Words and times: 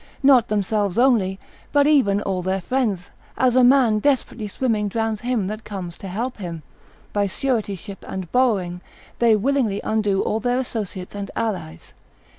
not 0.23 0.47
themselves 0.47 0.97
only, 0.97 1.37
but 1.71 1.85
even 1.85 2.23
all 2.23 2.41
their 2.41 2.59
friends, 2.59 3.11
as 3.37 3.55
a 3.55 3.63
man 3.63 3.99
desperately 3.99 4.47
swimming 4.47 4.87
drowns 4.87 5.21
him 5.21 5.45
that 5.45 5.63
comes 5.63 5.95
to 5.95 6.07
help 6.07 6.37
him, 6.37 6.63
by 7.13 7.27
suretyship 7.27 8.03
and 8.07 8.31
borrowing 8.31 8.81
they 9.19 9.35
will 9.35 9.41
willingly 9.43 9.79
undo 9.83 10.23
all 10.23 10.39
their 10.39 10.57
associates 10.57 11.13
and 11.13 11.29
allies. 11.35 11.93